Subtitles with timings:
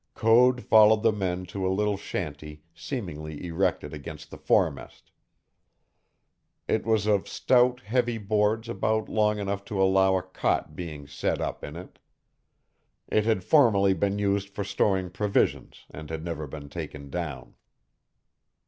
[0.15, 5.11] Code followed the men to a little shanty seemingly erected against the foremast.
[6.67, 11.39] It was of stout, heavy boards about long enough to allow a cot being set
[11.39, 11.99] up in it.
[13.09, 17.53] It had formerly been used for storing provisions and had never been taken down.